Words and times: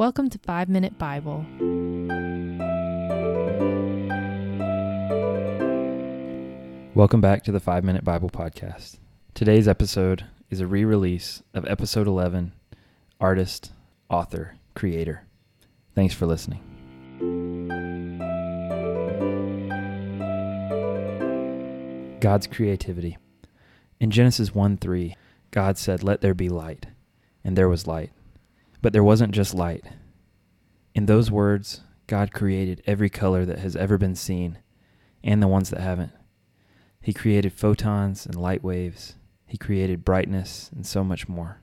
Welcome 0.00 0.30
to 0.30 0.38
5 0.38 0.70
Minute 0.70 0.96
Bible. 0.96 1.44
Welcome 6.94 7.20
back 7.20 7.44
to 7.44 7.52
the 7.52 7.60
5 7.60 7.84
Minute 7.84 8.02
Bible 8.02 8.30
Podcast. 8.30 8.96
Today's 9.34 9.68
episode 9.68 10.24
is 10.48 10.60
a 10.60 10.66
re 10.66 10.86
release 10.86 11.42
of 11.52 11.66
episode 11.66 12.06
11 12.06 12.54
Artist, 13.20 13.72
Author, 14.08 14.56
Creator. 14.74 15.26
Thanks 15.94 16.14
for 16.14 16.24
listening. 16.24 16.62
God's 22.20 22.46
creativity. 22.46 23.18
In 24.00 24.10
Genesis 24.10 24.54
1 24.54 24.78
3, 24.78 25.14
God 25.50 25.76
said, 25.76 26.02
Let 26.02 26.22
there 26.22 26.32
be 26.32 26.48
light, 26.48 26.86
and 27.44 27.54
there 27.54 27.68
was 27.68 27.86
light. 27.86 28.12
But 28.82 28.92
there 28.92 29.04
wasn't 29.04 29.32
just 29.32 29.54
light. 29.54 29.84
In 30.94 31.06
those 31.06 31.30
words, 31.30 31.82
God 32.06 32.32
created 32.32 32.82
every 32.86 33.10
color 33.10 33.44
that 33.44 33.60
has 33.60 33.76
ever 33.76 33.98
been 33.98 34.16
seen, 34.16 34.58
and 35.22 35.42
the 35.42 35.48
ones 35.48 35.70
that 35.70 35.80
haven't. 35.80 36.12
He 37.00 37.12
created 37.12 37.52
photons 37.52 38.26
and 38.26 38.34
light 38.34 38.64
waves. 38.64 39.14
He 39.46 39.56
created 39.56 40.04
brightness 40.04 40.70
and 40.74 40.86
so 40.86 41.04
much 41.04 41.28
more. 41.28 41.60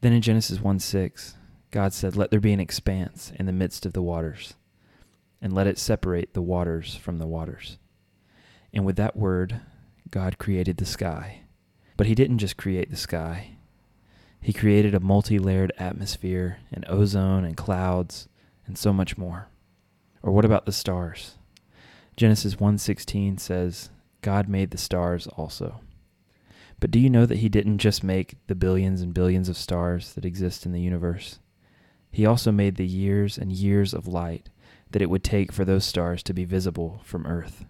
Then 0.00 0.12
in 0.12 0.22
Genesis 0.22 0.60
1 0.60 0.78
6, 0.78 1.36
God 1.70 1.92
said, 1.92 2.16
Let 2.16 2.30
there 2.30 2.40
be 2.40 2.52
an 2.52 2.60
expanse 2.60 3.32
in 3.36 3.46
the 3.46 3.52
midst 3.52 3.84
of 3.84 3.92
the 3.92 4.02
waters, 4.02 4.54
and 5.42 5.52
let 5.52 5.66
it 5.66 5.78
separate 5.78 6.34
the 6.34 6.42
waters 6.42 6.94
from 6.94 7.18
the 7.18 7.26
waters. 7.26 7.78
And 8.72 8.86
with 8.86 8.96
that 8.96 9.16
word, 9.16 9.60
God 10.10 10.38
created 10.38 10.76
the 10.76 10.86
sky. 10.86 11.42
But 11.96 12.06
He 12.06 12.14
didn't 12.14 12.38
just 12.38 12.56
create 12.56 12.90
the 12.90 12.96
sky, 12.96 13.57
He 14.40 14.52
created 14.52 14.94
a 14.94 15.00
multi 15.00 15.38
layered 15.38 15.72
atmosphere, 15.78 16.58
and 16.72 16.84
ozone, 16.88 17.44
and 17.44 17.56
clouds, 17.56 18.28
and 18.66 18.78
so 18.78 18.92
much 18.92 19.18
more. 19.18 19.48
Or 20.22 20.32
what 20.32 20.44
about 20.44 20.66
the 20.66 20.72
stars? 20.72 21.36
Genesis 22.16 22.56
1:16 22.56 23.38
says, 23.38 23.90
God 24.22 24.48
made 24.48 24.70
the 24.70 24.78
stars 24.78 25.26
also. 25.28 25.80
But 26.80 26.90
do 26.90 26.98
you 26.98 27.10
know 27.10 27.26
that 27.26 27.38
he 27.38 27.48
didn't 27.48 27.78
just 27.78 28.04
make 28.04 28.36
the 28.46 28.54
billions 28.54 29.00
and 29.00 29.14
billions 29.14 29.48
of 29.48 29.56
stars 29.56 30.14
that 30.14 30.24
exist 30.24 30.66
in 30.66 30.72
the 30.72 30.80
universe? 30.80 31.38
He 32.10 32.26
also 32.26 32.52
made 32.52 32.76
the 32.76 32.86
years 32.86 33.38
and 33.38 33.52
years 33.52 33.92
of 33.92 34.06
light 34.06 34.48
that 34.90 35.02
it 35.02 35.10
would 35.10 35.24
take 35.24 35.52
for 35.52 35.64
those 35.64 35.84
stars 35.84 36.22
to 36.24 36.32
be 36.32 36.44
visible 36.44 37.00
from 37.04 37.26
Earth. 37.26 37.66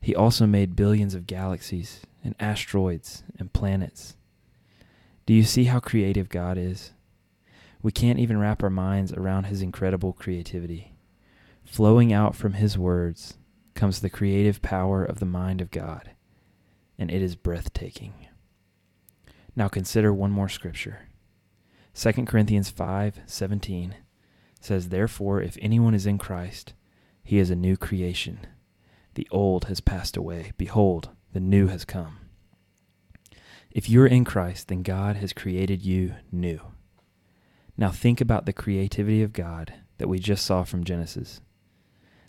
He 0.00 0.14
also 0.14 0.46
made 0.46 0.76
billions 0.76 1.14
of 1.14 1.26
galaxies 1.26 2.00
and 2.22 2.34
asteroids 2.38 3.22
and 3.38 3.52
planets. 3.52 4.16
Do 5.26 5.32
you 5.32 5.42
see 5.42 5.64
how 5.64 5.80
creative 5.80 6.28
God 6.28 6.58
is? 6.58 6.92
We 7.82 7.92
can't 7.92 8.18
even 8.18 8.38
wrap 8.38 8.62
our 8.62 8.68
minds 8.68 9.10
around 9.12 9.44
his 9.44 9.62
incredible 9.62 10.12
creativity. 10.12 10.96
Flowing 11.64 12.12
out 12.12 12.36
from 12.36 12.54
his 12.54 12.76
words 12.76 13.38
comes 13.74 14.00
the 14.00 14.10
creative 14.10 14.60
power 14.60 15.02
of 15.02 15.20
the 15.20 15.26
mind 15.26 15.62
of 15.62 15.70
God, 15.70 16.10
and 16.98 17.10
it 17.10 17.22
is 17.22 17.36
breathtaking. 17.36 18.12
Now 19.56 19.68
consider 19.68 20.12
one 20.12 20.30
more 20.30 20.48
scripture. 20.50 21.08
2 21.94 22.26
Corinthians 22.26 22.70
5:17 22.70 23.94
says, 24.60 24.90
"Therefore 24.90 25.40
if 25.40 25.56
anyone 25.62 25.94
is 25.94 26.06
in 26.06 26.18
Christ, 26.18 26.74
he 27.22 27.38
is 27.38 27.50
a 27.50 27.56
new 27.56 27.78
creation. 27.78 28.40
The 29.14 29.28
old 29.30 29.66
has 29.66 29.80
passed 29.80 30.18
away; 30.18 30.52
behold, 30.58 31.10
the 31.32 31.40
new 31.40 31.68
has 31.68 31.86
come." 31.86 32.23
If 33.74 33.90
you're 33.90 34.06
in 34.06 34.24
Christ, 34.24 34.68
then 34.68 34.84
God 34.84 35.16
has 35.16 35.32
created 35.32 35.82
you 35.82 36.14
new. 36.30 36.60
Now 37.76 37.90
think 37.90 38.20
about 38.20 38.46
the 38.46 38.52
creativity 38.52 39.20
of 39.20 39.32
God 39.32 39.74
that 39.98 40.06
we 40.06 40.20
just 40.20 40.46
saw 40.46 40.62
from 40.62 40.84
Genesis. 40.84 41.40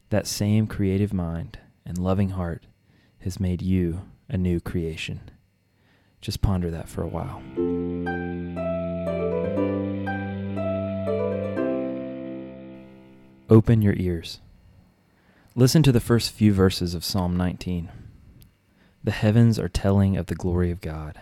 That 0.10 0.26
same 0.26 0.66
creative 0.66 1.14
mind 1.14 1.60
and 1.86 2.00
loving 2.00 2.30
heart 2.30 2.66
has 3.20 3.40
made 3.40 3.62
you 3.62 4.02
a 4.28 4.40
new 4.40 4.60
creation. 4.60 5.30
Just 6.20 6.42
ponder 6.42 6.72
that 6.72 6.90
for 6.90 7.04
a 7.04 7.08
while. 7.08 7.44
Open 13.52 13.84
your 13.84 13.94
ears. 13.98 14.40
Listen 15.54 15.84
to 15.84 15.92
the 15.92 16.00
first 16.00 16.32
few 16.32 16.52
verses 16.52 16.96
of 16.96 17.06
Psalm 17.06 17.38
19. 17.38 17.92
The 19.04 19.12
heavens 19.12 19.60
are 19.60 19.70
telling 19.70 20.18
of 20.18 20.26
the 20.26 20.34
glory 20.34 20.72
of 20.72 20.82
God, 20.82 21.22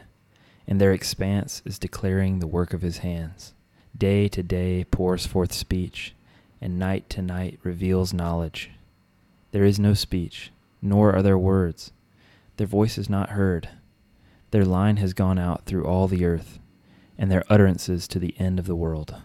and 0.68 0.80
their 0.80 0.94
expanse 0.94 1.62
is 1.66 1.80
declaring 1.80 2.40
the 2.40 2.48
work 2.48 2.74
of 2.74 2.82
his 2.82 3.00
hands. 3.00 3.54
Day 3.98 4.28
to 4.30 4.42
day 4.42 4.86
pours 4.86 5.26
forth 5.26 5.54
speech, 5.54 6.16
and 6.62 6.80
night 6.80 7.10
to 7.12 7.22
night 7.22 7.60
reveals 7.64 8.14
knowledge. 8.14 8.72
There 9.52 9.66
is 9.66 9.80
no 9.80 9.94
speech, 9.94 10.52
nor 10.82 11.14
are 11.14 11.22
there 11.22 11.38
words. 11.38 11.92
Their 12.58 12.68
voice 12.68 12.98
is 12.98 13.10
not 13.10 13.32
heard. 13.32 13.70
Their 14.52 14.66
line 14.66 14.98
has 14.98 15.14
gone 15.14 15.40
out 15.40 15.66
through 15.66 15.86
all 15.86 16.08
the 16.08 16.26
earth, 16.26 16.60
and 17.18 17.32
their 17.32 17.44
utterances 17.50 18.08
to 18.08 18.20
the 18.20 18.36
end 18.40 18.60
of 18.60 18.66
the 18.66 18.76
world. 18.76 19.16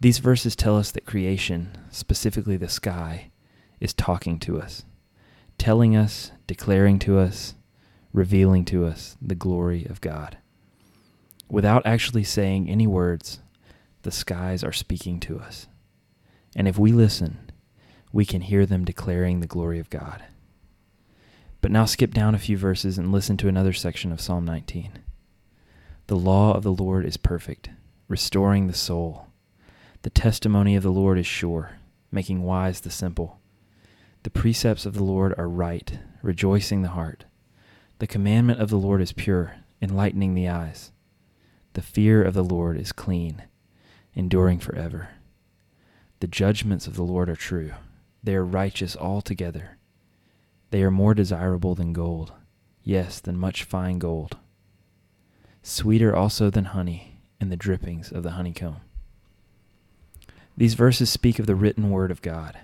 These 0.00 0.18
verses 0.18 0.54
tell 0.54 0.76
us 0.76 0.90
that 0.92 1.06
creation, 1.06 1.76
specifically 1.90 2.56
the 2.56 2.68
sky, 2.68 3.30
is 3.80 3.92
talking 3.92 4.38
to 4.40 4.60
us, 4.60 4.84
telling 5.56 5.96
us, 5.96 6.30
declaring 6.46 6.98
to 7.00 7.18
us, 7.18 7.54
revealing 8.12 8.64
to 8.66 8.86
us 8.86 9.16
the 9.20 9.34
glory 9.34 9.84
of 9.84 10.00
God. 10.00 10.38
Without 11.50 11.86
actually 11.86 12.24
saying 12.24 12.68
any 12.68 12.86
words, 12.86 13.40
the 14.02 14.10
skies 14.10 14.62
are 14.62 14.72
speaking 14.72 15.20
to 15.20 15.38
us. 15.38 15.66
And 16.54 16.68
if 16.68 16.78
we 16.78 16.92
listen, 16.92 17.50
we 18.12 18.24
can 18.24 18.42
hear 18.42 18.66
them 18.66 18.84
declaring 18.84 19.40
the 19.40 19.46
glory 19.46 19.78
of 19.78 19.90
God. 19.90 20.24
But 21.60 21.70
now 21.70 21.84
skip 21.84 22.14
down 22.14 22.34
a 22.34 22.38
few 22.38 22.56
verses 22.56 22.98
and 22.98 23.12
listen 23.12 23.36
to 23.38 23.48
another 23.48 23.72
section 23.72 24.12
of 24.12 24.20
Psalm 24.20 24.44
19. 24.44 24.92
The 26.06 26.16
law 26.16 26.54
of 26.54 26.62
the 26.62 26.72
Lord 26.72 27.04
is 27.04 27.16
perfect, 27.16 27.70
restoring 28.06 28.66
the 28.66 28.74
soul. 28.74 29.26
The 30.02 30.10
testimony 30.10 30.76
of 30.76 30.82
the 30.82 30.92
Lord 30.92 31.18
is 31.18 31.26
sure, 31.26 31.72
making 32.10 32.42
wise 32.42 32.80
the 32.80 32.90
simple. 32.90 33.40
The 34.22 34.30
precepts 34.30 34.86
of 34.86 34.94
the 34.94 35.04
Lord 35.04 35.34
are 35.36 35.48
right, 35.48 35.98
rejoicing 36.22 36.82
the 36.82 36.88
heart. 36.88 37.24
The 37.98 38.06
commandment 38.06 38.60
of 38.60 38.70
the 38.70 38.78
Lord 38.78 39.00
is 39.00 39.12
pure, 39.12 39.56
enlightening 39.82 40.34
the 40.34 40.48
eyes. 40.48 40.92
The 41.72 41.82
fear 41.82 42.22
of 42.22 42.34
the 42.34 42.44
Lord 42.44 42.78
is 42.78 42.92
clean, 42.92 43.42
enduring 44.14 44.60
forever. 44.60 45.10
The 46.20 46.28
judgments 46.28 46.86
of 46.86 46.94
the 46.94 47.02
Lord 47.02 47.28
are 47.28 47.36
true, 47.36 47.72
they 48.22 48.34
are 48.34 48.44
righteous 48.44 48.96
altogether. 48.96 49.78
They 50.70 50.82
are 50.82 50.90
more 50.90 51.14
desirable 51.14 51.74
than 51.74 51.92
gold, 51.92 52.32
yes, 52.84 53.20
than 53.20 53.36
much 53.36 53.64
fine 53.64 53.98
gold. 53.98 54.36
Sweeter 55.62 56.14
also 56.14 56.50
than 56.50 56.66
honey 56.66 57.20
and 57.40 57.50
the 57.50 57.56
drippings 57.56 58.12
of 58.12 58.22
the 58.22 58.32
honeycomb. 58.32 58.76
These 60.56 60.74
verses 60.74 61.08
speak 61.10 61.38
of 61.38 61.46
the 61.46 61.54
written 61.54 61.90
word 61.90 62.10
of 62.10 62.22
God. 62.22 62.58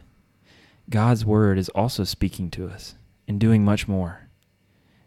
God's 0.90 1.24
word 1.24 1.58
is 1.58 1.68
also 1.70 2.04
speaking 2.04 2.50
to 2.52 2.68
us 2.68 2.94
and 3.26 3.40
doing 3.40 3.64
much 3.64 3.88
more. 3.88 4.23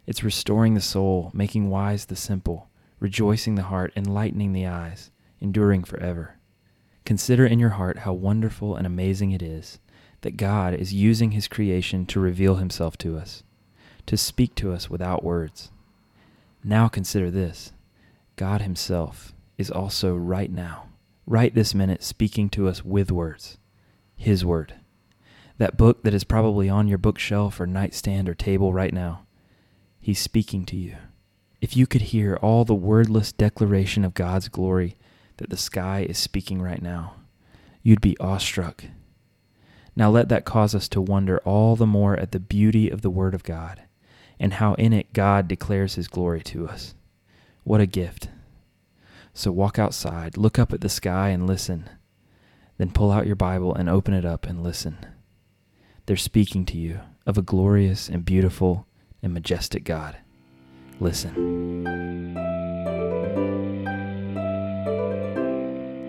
It's 0.08 0.24
restoring 0.24 0.74
the 0.74 0.82
soul, 0.82 1.30
making 1.34 1.70
wise 1.70 2.06
the 2.06 2.16
simple, 2.16 2.70
rejoicing 3.00 3.54
the 3.54 3.64
heart, 3.64 3.94
enlightening 3.96 4.54
the 4.54 4.66
eyes, 4.66 5.12
enduring 5.40 5.84
forever. 5.84 6.38
Consider 7.06 7.46
in 7.46 7.60
your 7.60 7.72
heart 7.72 8.00
how 8.00 8.14
wonderful 8.14 8.76
and 8.76 8.88
amazing 8.88 9.32
it 9.32 9.44
is 9.44 9.80
that 10.22 10.38
God 10.38 10.74
is 10.74 10.94
using 10.94 11.32
his 11.32 11.48
creation 11.48 12.08
to 12.08 12.20
reveal 12.20 12.56
himself 12.56 12.98
to 12.98 13.18
us, 13.18 13.44
to 14.08 14.18
speak 14.18 14.56
to 14.56 14.74
us 14.74 14.90
without 14.90 15.24
words. 15.24 15.70
Now 16.64 16.88
consider 16.88 17.30
this 17.30 17.72
God 18.36 18.62
himself 18.62 19.36
is 19.60 19.70
also 19.70 20.16
right 20.16 20.52
now 20.52 20.88
right 21.28 21.54
this 21.54 21.76
minute 21.76 22.02
speaking 22.02 22.50
to 22.50 22.68
us 22.68 22.84
with 22.84 23.12
words, 23.12 23.58
His 24.16 24.46
Word. 24.46 24.76
That 25.58 25.78
book 25.78 26.04
that 26.04 26.14
is 26.14 26.24
probably 26.24 26.70
on 26.70 26.88
your 26.88 26.98
bookshelf 26.98 27.60
or 27.60 27.68
nightstand 27.68 28.30
or 28.30 28.34
table 28.34 28.74
right 28.74 28.94
now, 28.94 29.26
He's 30.08 30.22
speaking 30.22 30.64
to 30.68 30.78
you. 30.78 30.96
If 31.60 31.76
you 31.76 31.86
could 31.86 32.04
hear 32.04 32.38
all 32.38 32.64
the 32.64 32.74
wordless 32.74 33.34
declaration 33.34 34.06
of 34.06 34.14
God's 34.14 34.48
glory 34.48 34.96
that 35.36 35.50
the 35.50 35.58
sky 35.58 36.06
is 36.08 36.18
speaking 36.18 36.62
right 36.62 36.82
now, 36.82 37.16
you'd 37.84 38.00
be 38.00 38.18
awestruck. 38.18 38.86
Now 39.98 40.10
let 40.10 40.30
that 40.30 40.46
cause 40.46 40.74
us 40.74 40.88
to 40.88 41.02
wonder 41.02 41.40
all 41.40 41.76
the 41.76 41.86
more 41.86 42.16
at 42.16 42.32
the 42.32 42.40
beauty 42.40 42.90
of 42.90 43.02
the 43.02 43.10
Word 43.10 43.34
of 43.34 43.44
God 43.44 43.82
and 44.40 44.54
how 44.54 44.76
in 44.76 44.94
it 44.94 45.12
God 45.12 45.50
declares 45.50 45.96
His 45.96 46.08
glory 46.08 46.40
to 46.44 46.70
us. 46.70 46.96
What 47.66 47.82
a 47.82 47.86
gift. 47.86 48.30
So 49.34 49.52
walk 49.52 49.78
outside, 49.78 50.38
look 50.38 50.58
up 50.58 50.72
at 50.72 50.80
the 50.80 50.88
sky 50.88 51.32
and 51.32 51.46
listen. 51.46 51.90
Then 52.78 52.92
pull 52.92 53.12
out 53.12 53.28
your 53.28 53.36
Bible 53.36 53.76
and 53.76 53.90
open 53.90 54.14
it 54.14 54.24
up 54.24 54.46
and 54.46 54.64
listen. 54.64 55.00
They're 56.06 56.16
speaking 56.16 56.64
to 56.68 56.78
you 56.78 57.02
of 57.26 57.38
a 57.38 57.42
glorious 57.42 58.08
and 58.08 58.24
beautiful 58.24 58.88
and 59.22 59.34
majestic 59.34 59.84
God. 59.84 60.18
Listen. 61.00 61.84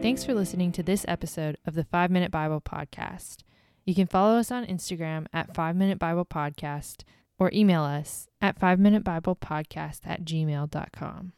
Thanks 0.01 0.25
for 0.25 0.33
listening 0.33 0.73
to 0.73 0.83
this 0.83 1.05
episode 1.09 1.59
of 1.67 1.75
the 1.75 1.85
5 1.85 2.11
Minute 2.11 2.31
Bible 2.31 2.61
Podcast. 2.61 3.39
You 3.85 3.95
can 3.95 4.07
follow 4.07 4.39
us 4.39 4.51
on 4.51 4.65
Instagram 4.67 5.27
at 5.33 5.55
5 5.55 5.77
Minute 5.77 5.99
Bible 5.99 6.25
Podcast 6.25 7.03
or 7.39 7.51
email 7.53 7.83
us 7.83 8.29
at 8.41 8.59
5 8.59 8.79
Minute 8.79 9.05
Bible 9.05 9.37
Podcast 9.37 10.01
at 10.05 10.25
gmail.com. 10.25 11.33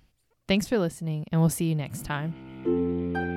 Thanks 0.46 0.66
for 0.66 0.78
listening, 0.78 1.26
and 1.30 1.40
we'll 1.40 1.50
see 1.50 1.66
you 1.66 1.74
next 1.74 2.04
time. 2.04 3.29